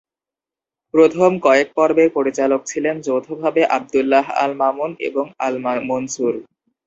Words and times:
প্রথম 0.93 1.31
কয়েক 1.45 1.67
পর্বের 1.77 2.09
পরিচালক 2.17 2.61
ছিলেন 2.65 2.95
যৌথভাবে 3.01 3.61
আবদুল্লাহ 3.77 4.25
আল 4.43 4.51
মামুন 4.61 4.91
এবং 5.07 5.25
আল 5.39 5.55
মনসুর। 5.63 6.33